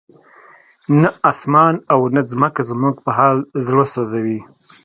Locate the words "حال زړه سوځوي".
3.17-4.39